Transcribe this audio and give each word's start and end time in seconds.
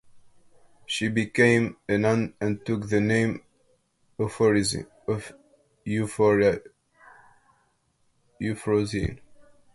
She 0.87 1.09
became 1.09 1.77
a 1.87 1.95
nun 1.95 2.33
and 2.41 2.65
took 2.65 2.89
the 2.89 2.99
name 2.99 3.43
Euphrosyne. 4.17 4.89